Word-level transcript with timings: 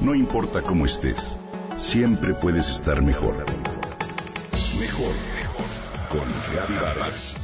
No 0.00 0.14
importa 0.14 0.62
cómo 0.62 0.84
estés, 0.84 1.38
siempre 1.76 2.34
puedes 2.34 2.68
estar 2.68 3.00
mejor. 3.02 3.36
Mejor, 4.78 5.14
mejor. 5.36 5.66
Con 6.10 6.28
Reavivadas. 6.52 7.36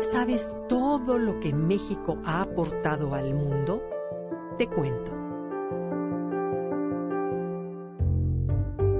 ¿Sabes 0.00 0.56
todo 0.68 1.18
lo 1.18 1.40
que 1.40 1.54
México 1.54 2.18
ha 2.24 2.42
aportado 2.42 3.14
al 3.14 3.34
mundo? 3.34 3.82
Te 4.58 4.66
cuento. 4.68 5.21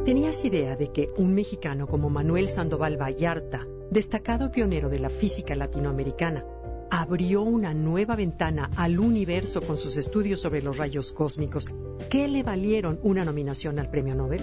¿Tenías 0.05 0.45
idea 0.45 0.75
de 0.75 0.91
que 0.91 1.11
un 1.17 1.33
mexicano 1.33 1.87
como 1.87 2.11
Manuel 2.11 2.49
Sandoval 2.49 3.01
Vallarta, 3.01 3.65
destacado 3.89 4.51
pionero 4.51 4.89
de 4.89 4.99
la 4.99 5.09
física 5.09 5.55
latinoamericana, 5.55 6.45
abrió 6.91 7.43
una 7.43 7.73
nueva 7.73 8.17
ventana 8.17 8.69
al 8.75 8.99
universo 8.99 9.63
con 9.63 9.79
sus 9.79 9.97
estudios 9.97 10.41
sobre 10.41 10.61
los 10.61 10.77
rayos 10.77 11.13
cósmicos 11.13 11.69
que 12.11 12.27
le 12.27 12.43
valieron 12.43 12.99
una 13.05 13.25
nominación 13.25 13.79
al 13.79 13.91
Premio 13.91 14.17
Nobel? 14.17 14.43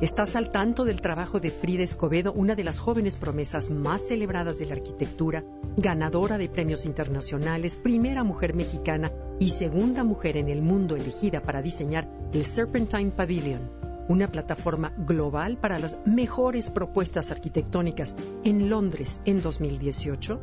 ¿Estás 0.00 0.36
al 0.36 0.50
tanto 0.50 0.86
del 0.86 1.02
trabajo 1.02 1.38
de 1.38 1.50
Frida 1.50 1.82
Escobedo, 1.82 2.32
una 2.32 2.54
de 2.54 2.64
las 2.64 2.78
jóvenes 2.78 3.18
promesas 3.18 3.70
más 3.70 4.00
celebradas 4.08 4.58
de 4.58 4.64
la 4.64 4.72
arquitectura, 4.72 5.44
ganadora 5.76 6.38
de 6.38 6.48
premios 6.48 6.86
internacionales, 6.86 7.76
primera 7.76 8.24
mujer 8.24 8.54
mexicana 8.54 9.12
y 9.38 9.50
segunda 9.50 10.02
mujer 10.02 10.38
en 10.38 10.48
el 10.48 10.62
mundo 10.62 10.96
elegida 10.96 11.42
para 11.42 11.60
diseñar 11.60 12.10
el 12.32 12.46
Serpentine 12.46 13.10
Pavilion? 13.10 13.81
Una 14.08 14.28
plataforma 14.28 14.92
global 14.96 15.58
para 15.58 15.78
las 15.78 15.98
mejores 16.04 16.70
propuestas 16.70 17.30
arquitectónicas 17.30 18.16
en 18.44 18.68
Londres 18.68 19.20
en 19.24 19.42
2018? 19.42 20.40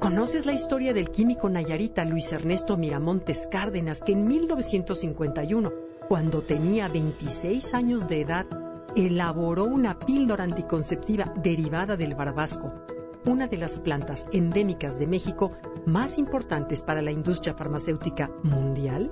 ¿Conoces 0.00 0.46
la 0.46 0.52
historia 0.52 0.92
del 0.92 1.10
químico 1.10 1.48
nayarita 1.48 2.04
Luis 2.04 2.32
Ernesto 2.32 2.76
Miramontes 2.76 3.46
Cárdenas 3.48 4.02
que 4.02 4.12
en 4.12 4.26
1951, 4.26 5.72
cuando 6.08 6.42
tenía 6.42 6.88
26 6.88 7.72
años 7.74 8.08
de 8.08 8.20
edad, 8.22 8.46
elaboró 8.96 9.64
una 9.64 9.98
píldora 9.98 10.44
anticonceptiva 10.44 11.32
derivada 11.42 11.96
del 11.96 12.14
barbasco, 12.14 12.74
una 13.24 13.46
de 13.46 13.56
las 13.56 13.78
plantas 13.78 14.26
endémicas 14.32 14.98
de 14.98 15.06
México 15.06 15.52
más 15.86 16.18
importantes 16.18 16.82
para 16.82 17.00
la 17.00 17.12
industria 17.12 17.54
farmacéutica 17.54 18.30
mundial? 18.42 19.10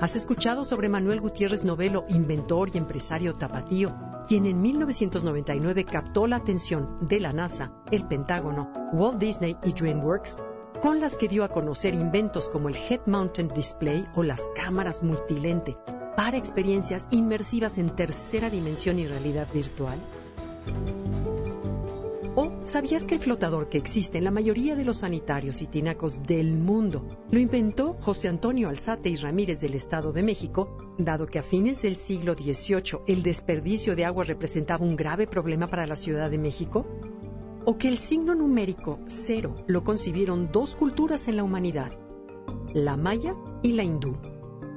¿Has 0.00 0.14
escuchado 0.14 0.62
sobre 0.62 0.88
Manuel 0.88 1.20
Gutiérrez 1.20 1.64
Novelo, 1.64 2.04
inventor 2.08 2.70
y 2.72 2.78
empresario 2.78 3.32
tapatío, 3.32 3.92
quien 4.28 4.46
en 4.46 4.60
1999 4.62 5.84
captó 5.84 6.28
la 6.28 6.36
atención 6.36 7.08
de 7.08 7.18
la 7.18 7.32
NASA, 7.32 7.72
el 7.90 8.06
Pentágono, 8.06 8.70
Walt 8.92 9.18
Disney 9.18 9.56
y 9.64 9.72
DreamWorks, 9.72 10.38
con 10.80 11.00
las 11.00 11.16
que 11.16 11.26
dio 11.26 11.42
a 11.42 11.48
conocer 11.48 11.94
inventos 11.94 12.48
como 12.48 12.68
el 12.68 12.76
Head 12.76 13.06
Mounted 13.06 13.52
Display 13.52 14.06
o 14.14 14.22
las 14.22 14.48
cámaras 14.54 15.02
multilente 15.02 15.76
para 16.16 16.36
experiencias 16.36 17.08
inmersivas 17.10 17.76
en 17.78 17.90
tercera 17.90 18.50
dimensión 18.50 19.00
y 19.00 19.08
realidad 19.08 19.48
virtual? 19.52 19.98
¿O 22.68 22.70
sabías 22.70 23.06
que 23.06 23.14
el 23.14 23.22
flotador 23.22 23.70
que 23.70 23.78
existe 23.78 24.18
en 24.18 24.24
la 24.24 24.30
mayoría 24.30 24.76
de 24.76 24.84
los 24.84 24.98
sanitarios 24.98 25.62
y 25.62 25.66
tinacos 25.66 26.22
del 26.22 26.58
mundo 26.58 27.08
lo 27.30 27.38
inventó 27.38 27.96
José 27.98 28.28
Antonio 28.28 28.68
Alzate 28.68 29.08
y 29.08 29.16
Ramírez 29.16 29.62
del 29.62 29.72
Estado 29.72 30.12
de 30.12 30.22
México, 30.22 30.76
dado 30.98 31.24
que 31.24 31.38
a 31.38 31.42
fines 31.42 31.80
del 31.80 31.96
siglo 31.96 32.34
XVIII 32.34 33.04
el 33.06 33.22
desperdicio 33.22 33.96
de 33.96 34.04
agua 34.04 34.24
representaba 34.24 34.84
un 34.84 34.96
grave 34.96 35.26
problema 35.26 35.66
para 35.66 35.86
la 35.86 35.96
Ciudad 35.96 36.30
de 36.30 36.36
México? 36.36 36.86
¿O 37.64 37.78
que 37.78 37.88
el 37.88 37.96
signo 37.96 38.34
numérico 38.34 38.98
cero 39.06 39.56
lo 39.66 39.82
concibieron 39.82 40.52
dos 40.52 40.74
culturas 40.74 41.26
en 41.26 41.36
la 41.36 41.44
humanidad, 41.44 41.98
la 42.74 42.98
maya 42.98 43.34
y 43.62 43.72
la 43.72 43.84
hindú? 43.84 44.18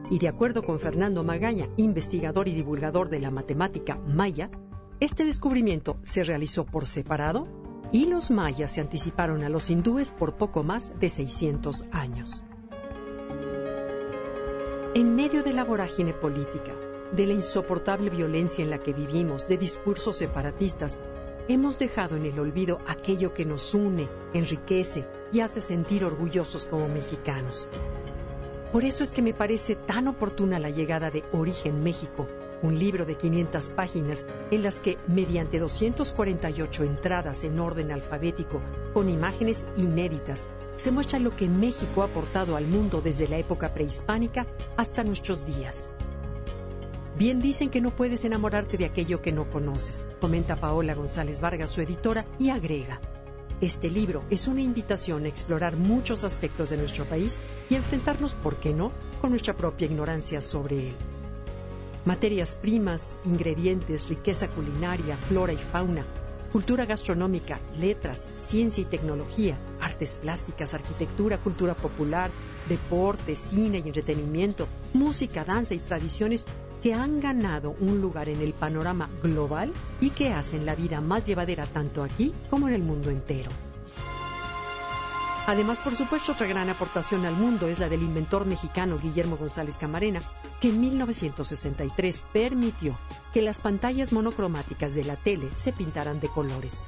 Y 0.09 0.17
de 0.19 0.29
acuerdo 0.29 0.63
con 0.63 0.79
Fernando 0.79 1.25
Magaña, 1.25 1.67
investigador 1.75 2.47
y 2.47 2.53
divulgador 2.53 3.09
de 3.09 3.19
la 3.19 3.31
matemática 3.31 3.97
maya, 3.97 4.49
este 5.01 5.25
descubrimiento 5.25 5.97
se 6.03 6.23
realizó 6.23 6.65
por 6.65 6.85
separado 6.85 7.60
y 7.91 8.05
los 8.05 8.31
mayas 8.31 8.71
se 8.71 8.81
anticiparon 8.81 9.43
a 9.43 9.49
los 9.49 9.69
hindúes 9.69 10.11
por 10.11 10.35
poco 10.35 10.63
más 10.63 10.97
de 10.99 11.09
600 11.09 11.85
años. 11.91 12.43
En 14.93 15.15
medio 15.15 15.43
de 15.43 15.53
la 15.53 15.63
vorágine 15.63 16.13
política, 16.13 16.73
de 17.11 17.25
la 17.25 17.33
insoportable 17.33 18.09
violencia 18.09 18.63
en 18.63 18.69
la 18.69 18.79
que 18.79 18.93
vivimos, 18.93 19.47
de 19.47 19.57
discursos 19.57 20.17
separatistas, 20.17 20.97
hemos 21.47 21.77
dejado 21.79 22.15
en 22.15 22.25
el 22.25 22.39
olvido 22.39 22.79
aquello 22.87 23.33
que 23.33 23.45
nos 23.45 23.73
une, 23.73 24.07
enriquece 24.33 25.05
y 25.31 25.41
hace 25.41 25.61
sentir 25.61 26.05
orgullosos 26.05 26.65
como 26.65 26.87
mexicanos. 26.87 27.67
Por 28.71 28.85
eso 28.85 29.03
es 29.03 29.11
que 29.11 29.21
me 29.21 29.33
parece 29.33 29.75
tan 29.75 30.07
oportuna 30.07 30.59
la 30.59 30.69
llegada 30.69 31.11
de 31.11 31.23
Origen 31.33 31.83
México, 31.83 32.27
un 32.61 32.77
libro 32.79 33.05
de 33.05 33.15
500 33.15 33.71
páginas 33.71 34.25
en 34.51 34.63
las 34.63 34.81
que, 34.81 34.97
mediante 35.07 35.59
248 35.59 36.83
entradas 36.83 37.43
en 37.43 37.59
orden 37.59 37.91
alfabético, 37.91 38.59
con 38.93 39.09
imágenes 39.09 39.65
inéditas, 39.77 40.49
se 40.75 40.91
muestra 40.91 41.19
lo 41.19 41.35
que 41.35 41.49
México 41.49 42.01
ha 42.01 42.05
aportado 42.05 42.55
al 42.55 42.67
mundo 42.67 43.01
desde 43.01 43.27
la 43.27 43.37
época 43.37 43.73
prehispánica 43.73 44.45
hasta 44.77 45.03
nuestros 45.03 45.45
días. 45.45 45.91
Bien 47.17 47.41
dicen 47.41 47.69
que 47.69 47.81
no 47.81 47.91
puedes 47.91 48.25
enamorarte 48.25 48.77
de 48.77 48.85
aquello 48.85 49.21
que 49.21 49.31
no 49.31 49.49
conoces, 49.49 50.07
comenta 50.19 50.55
Paola 50.55 50.95
González 50.95 51.39
Vargas, 51.39 51.71
su 51.71 51.81
editora, 51.81 52.25
y 52.39 52.49
agrega, 52.49 52.99
este 53.61 53.91
libro 53.91 54.23
es 54.31 54.47
una 54.47 54.61
invitación 54.61 55.25
a 55.25 55.27
explorar 55.27 55.77
muchos 55.77 56.23
aspectos 56.23 56.71
de 56.71 56.77
nuestro 56.77 57.05
país 57.05 57.37
y 57.69 57.75
enfrentarnos, 57.75 58.33
¿por 58.33 58.55
qué 58.55 58.73
no?, 58.73 58.91
con 59.21 59.29
nuestra 59.29 59.55
propia 59.55 59.85
ignorancia 59.85 60.41
sobre 60.41 60.89
él 60.89 60.95
materias 62.05 62.55
primas, 62.55 63.17
ingredientes, 63.25 64.09
riqueza 64.09 64.47
culinaria, 64.49 65.15
flora 65.15 65.53
y 65.53 65.57
fauna, 65.57 66.05
cultura 66.51 66.85
gastronómica, 66.85 67.59
letras, 67.79 68.29
ciencia 68.39 68.81
y 68.81 68.85
tecnología, 68.85 69.57
artes 69.79 70.15
plásticas, 70.15 70.73
arquitectura, 70.73 71.37
cultura 71.37 71.73
popular, 71.75 72.29
deporte, 72.67 73.35
cine 73.35 73.81
y 73.83 73.87
entretenimiento, 73.87 74.67
música, 74.93 75.45
danza 75.45 75.73
y 75.73 75.79
tradiciones 75.79 76.45
que 76.83 76.93
han 76.93 77.19
ganado 77.19 77.75
un 77.79 78.01
lugar 78.01 78.27
en 78.27 78.41
el 78.41 78.53
panorama 78.53 79.09
global 79.21 79.71
y 80.01 80.09
que 80.09 80.29
hacen 80.29 80.65
la 80.65 80.75
vida 80.75 80.99
más 80.99 81.23
llevadera 81.25 81.65
tanto 81.67 82.03
aquí 82.03 82.33
como 82.49 82.67
en 82.67 82.73
el 82.73 82.81
mundo 82.81 83.11
entero. 83.11 83.51
Además, 85.47 85.79
por 85.79 85.95
supuesto, 85.95 86.33
otra 86.33 86.45
gran 86.45 86.69
aportación 86.69 87.25
al 87.25 87.35
mundo 87.35 87.67
es 87.67 87.79
la 87.79 87.89
del 87.89 88.03
inventor 88.03 88.45
mexicano 88.45 88.99
Guillermo 88.99 89.37
González 89.37 89.79
Camarena, 89.79 90.21
que 90.59 90.69
en 90.69 90.79
1963 90.79 92.23
permitió 92.31 92.97
que 93.33 93.41
las 93.41 93.59
pantallas 93.59 94.13
monocromáticas 94.13 94.93
de 94.93 95.03
la 95.03 95.15
tele 95.15 95.49
se 95.55 95.73
pintaran 95.73 96.19
de 96.19 96.29
colores. 96.29 96.85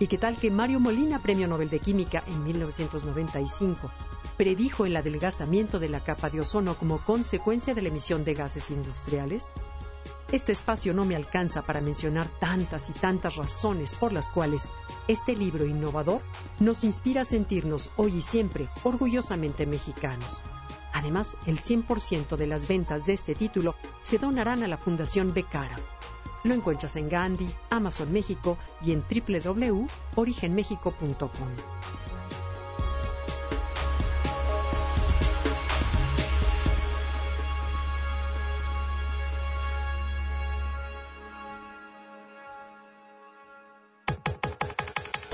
¿Y 0.00 0.06
qué 0.06 0.18
tal 0.18 0.36
que 0.36 0.50
Mario 0.50 0.80
Molina, 0.80 1.22
Premio 1.22 1.46
Nobel 1.46 1.68
de 1.68 1.78
Química 1.78 2.24
en 2.26 2.42
1995, 2.42 3.90
predijo 4.36 4.86
el 4.86 4.96
adelgazamiento 4.96 5.78
de 5.78 5.88
la 5.90 6.00
capa 6.00 6.30
de 6.30 6.40
ozono 6.40 6.76
como 6.76 7.04
consecuencia 7.04 7.74
de 7.74 7.82
la 7.82 7.90
emisión 7.90 8.24
de 8.24 8.34
gases 8.34 8.70
industriales? 8.70 9.50
Este 10.34 10.50
espacio 10.50 10.92
no 10.94 11.04
me 11.04 11.14
alcanza 11.14 11.62
para 11.62 11.80
mencionar 11.80 12.26
tantas 12.40 12.90
y 12.90 12.92
tantas 12.92 13.36
razones 13.36 13.94
por 13.94 14.12
las 14.12 14.30
cuales 14.30 14.66
este 15.06 15.36
libro 15.36 15.64
innovador 15.64 16.22
nos 16.58 16.82
inspira 16.82 17.20
a 17.20 17.24
sentirnos 17.24 17.88
hoy 17.94 18.16
y 18.16 18.20
siempre 18.20 18.68
orgullosamente 18.82 19.64
mexicanos. 19.64 20.42
Además, 20.92 21.36
el 21.46 21.60
100% 21.60 22.36
de 22.36 22.48
las 22.48 22.66
ventas 22.66 23.06
de 23.06 23.12
este 23.12 23.36
título 23.36 23.76
se 24.02 24.18
donarán 24.18 24.64
a 24.64 24.66
la 24.66 24.76
Fundación 24.76 25.32
Becara. 25.32 25.78
Lo 26.42 26.52
encuentras 26.52 26.96
en 26.96 27.08
Gandhi, 27.08 27.46
Amazon 27.70 28.12
México 28.12 28.58
y 28.82 28.90
en 28.90 29.04
www.origenmexico.com. 29.04 31.48